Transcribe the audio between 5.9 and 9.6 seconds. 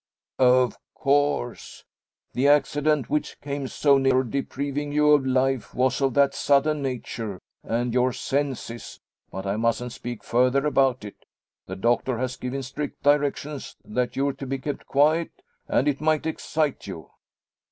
of that sudden nature; and your senses but I